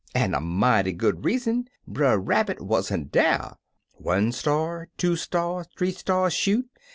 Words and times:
An' 0.15 0.33
a 0.33 0.41
mighty 0.41 0.93
good 0.93 1.23
reason— 1.25 1.69
Brer 1.87 2.17
Rabbit 2.17 2.59
wa'n't 2.59 3.11
dar 3.11 3.39
I 3.39 3.55
One 4.01 4.31
star, 4.31 4.87
two 4.97 5.15
stars, 5.15 5.67
three 5.77 5.91
stars 5.91 6.33
shoot. 6.33 6.67